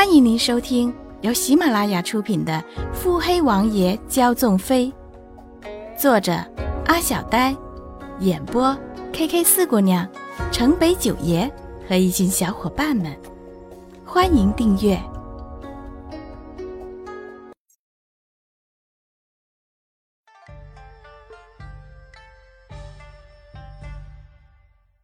[0.00, 2.54] 欢迎您收听由喜马拉雅出品的
[2.94, 4.90] 《腹黑王爷骄纵妃》，
[5.94, 6.32] 作者
[6.86, 7.54] 阿小呆，
[8.20, 8.74] 演播
[9.12, 10.10] K K 四姑娘、
[10.50, 11.52] 城北九爷
[11.86, 13.14] 和一群小伙伴们。
[14.02, 14.98] 欢迎订阅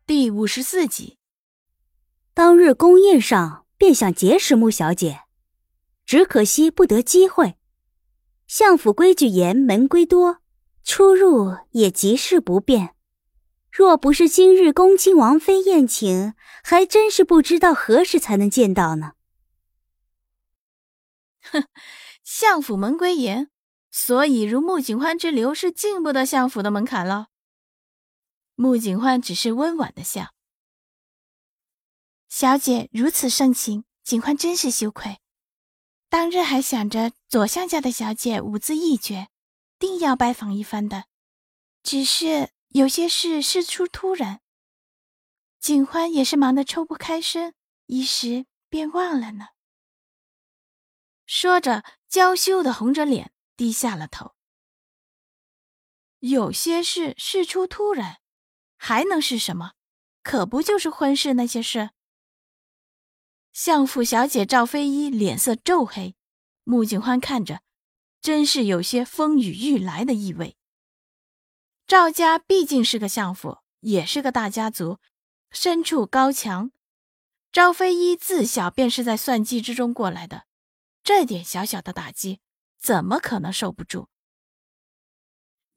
[0.06, 1.18] 第五十四集。
[2.32, 3.65] 当日宫宴上。
[3.78, 5.22] 便想结识穆小姐，
[6.04, 7.56] 只可惜不得机会。
[8.46, 10.38] 相府规矩严，门规多，
[10.84, 12.94] 出入也极是不便。
[13.72, 16.34] 若不是今日恭亲王妃宴请，
[16.64, 19.12] 还真是不知道何时才能见到呢。
[21.42, 21.64] 哼，
[22.24, 23.50] 相府门规严，
[23.90, 27.26] 所以如穆景欢之流是进不得相府的门槛了。
[28.54, 30.35] 穆景欢只是温婉的笑。
[32.28, 35.18] 小姐如此盛情，景欢真是羞愧。
[36.08, 39.28] 当日还想着左相家的小姐舞姿一绝，
[39.78, 41.04] 定要拜访一番的，
[41.82, 44.40] 只是有些事事出突然，
[45.60, 47.54] 景欢也是忙得抽不开身，
[47.86, 49.48] 一时便忘了呢。
[51.26, 54.34] 说着，娇羞的红着脸，低下了头。
[56.20, 58.20] 有些事事出突然，
[58.76, 59.72] 还能是什么？
[60.22, 61.90] 可不就是婚事那些事？
[63.56, 66.14] 相府小姐赵飞一脸色骤黑，
[66.64, 67.62] 穆景欢看着，
[68.20, 70.58] 真是有些风雨欲来的意味。
[71.86, 74.98] 赵家毕竟是个相府，也是个大家族，
[75.50, 76.70] 身处高墙。
[77.50, 80.44] 赵飞一自小便是在算计之中过来的，
[81.02, 82.40] 这点小小的打击，
[82.78, 84.08] 怎么可能受不住？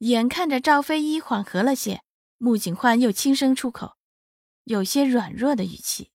[0.00, 2.02] 眼看着赵飞一缓和了些，
[2.36, 3.96] 穆景欢又轻声出口，
[4.64, 6.10] 有些软弱的语气。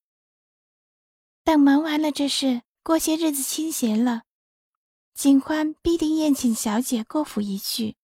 [1.46, 4.24] 等忙完了这事，过些日子清闲了，
[5.14, 7.98] 景欢必定宴请小姐过府一叙。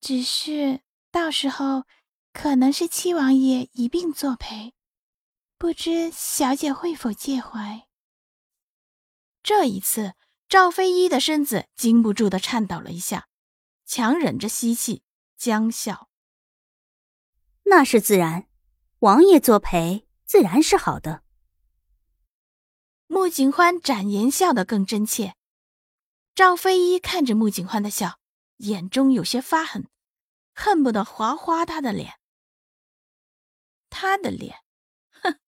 [0.00, 0.80] 只是
[1.12, 1.84] 到时候
[2.32, 4.74] 可能是七王爷一并作陪，
[5.56, 7.86] 不知小姐会否介怀？
[9.44, 10.14] 这一次，
[10.48, 13.28] 赵飞一的身子禁不住的颤抖了一下，
[13.84, 15.04] 强忍着吸气，
[15.36, 16.08] 僵笑。
[17.62, 18.48] 那是自然，
[18.98, 21.22] 王爷作陪自然是好的。
[23.26, 25.34] 穆景欢展颜笑得更真切，
[26.36, 28.20] 赵飞一看着穆景欢的笑，
[28.58, 29.88] 眼中有些发狠，
[30.54, 32.20] 恨不得划花他的脸。
[33.90, 34.58] 他的脸，
[35.10, 35.40] 哼！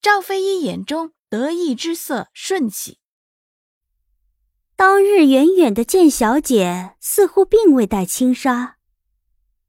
[0.00, 3.00] 赵飞一眼中得意之色瞬起。
[4.76, 8.76] 当日远远的见小姐，似乎并未戴轻纱，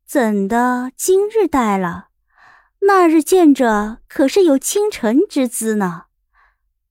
[0.06, 2.10] 怎的今日戴了？
[2.82, 6.09] 那日见着可是有倾城之姿呢。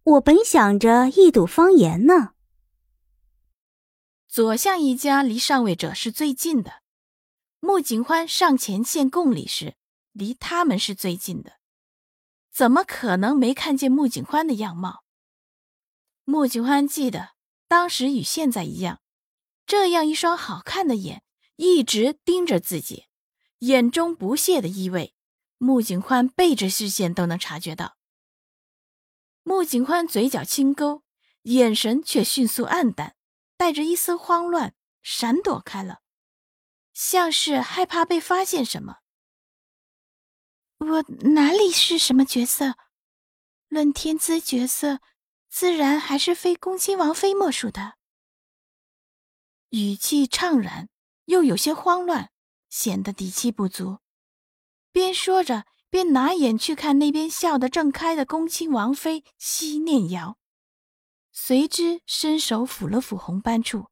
[0.08, 2.32] 我本想着一睹芳颜呢。
[4.26, 6.82] 左相一家离上位者是最近的，
[7.60, 9.76] 穆景欢上前献贡礼时，
[10.12, 11.58] 离他们是最近的，
[12.50, 15.04] 怎么可能没看见穆景欢的样貌？
[16.24, 17.32] 穆景欢记得
[17.66, 19.00] 当时与现在一样，
[19.66, 21.22] 这样一双好看的眼
[21.56, 23.04] 一直盯着自己，
[23.58, 25.12] 眼中不屑的意味，
[25.58, 27.97] 穆景欢背着视线都能察觉到。
[29.48, 31.02] 穆景欢嘴角轻勾，
[31.44, 33.16] 眼神却迅速暗淡，
[33.56, 36.02] 带着一丝慌乱，闪躲开了，
[36.92, 38.98] 像是害怕被发现什么。
[40.76, 42.74] 我哪里是什么角色？
[43.68, 45.00] 论天资角色，
[45.48, 47.94] 自然还是非恭亲王妃莫属的。
[49.70, 50.90] 语气怅然，
[51.24, 52.30] 又有些慌乱，
[52.68, 54.00] 显得底气不足。
[54.92, 55.64] 边说着。
[55.90, 60.36] 便拿眼去看那边笑得正开的恭亲王妃奚念瑶，
[61.32, 63.86] 随之伸手抚了抚红斑处。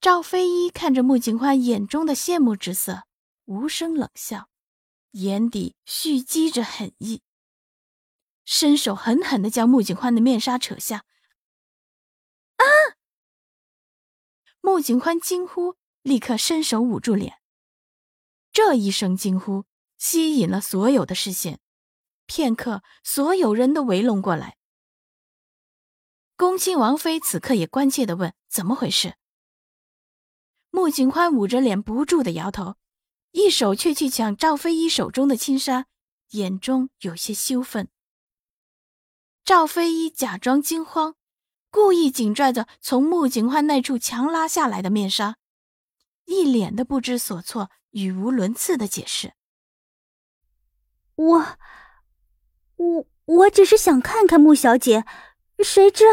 [0.00, 3.06] 赵飞一看着穆景欢眼中的羡慕之色，
[3.46, 4.48] 无声冷笑，
[5.12, 7.22] 眼底蓄积着狠意，
[8.44, 11.04] 伸手狠狠地将穆景欢的面纱扯下。
[12.56, 12.64] 啊！
[14.60, 17.40] 穆景欢惊呼，立刻伸手捂住脸。
[18.52, 19.64] 这一声惊呼。
[20.08, 21.58] 吸引了所有的视线，
[22.26, 24.56] 片刻，所有人都围拢过来。
[26.36, 29.16] 恭亲王妃此刻也关切的问：“怎么回事？”
[30.70, 32.76] 穆景欢捂着脸，不住的摇头，
[33.32, 35.86] 一手却去抢赵飞一手中的轻纱，
[36.30, 37.88] 眼中有些羞愤。
[39.44, 41.16] 赵飞一假装惊慌，
[41.68, 45.36] 故意紧拽着从穆景欢那处强拉下来的面纱，
[46.26, 49.34] 一脸的不知所措，语无伦次的解释。
[51.16, 51.58] 我，
[52.76, 55.04] 我我只是想看看穆小姐，
[55.58, 56.04] 谁知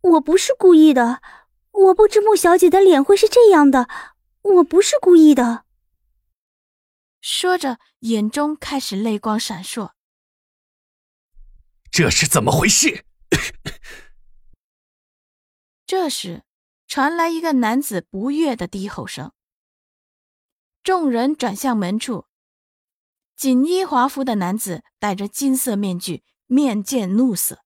[0.00, 1.22] 我不是故意的。
[1.70, 3.88] 我不知穆小姐的脸会是这样的，
[4.42, 5.64] 我不是故意的。
[7.20, 9.92] 说着，眼中开始泪光闪烁。
[11.90, 13.04] 这是怎么回事？
[15.86, 16.42] 这时，
[16.86, 19.32] 传来一个男子不悦的低吼声。
[20.82, 22.26] 众人转向门处，
[23.42, 27.58] 锦衣华服的男子戴着金色面具，面见怒色。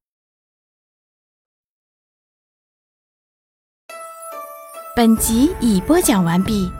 [4.97, 6.71] 本集已播讲完毕。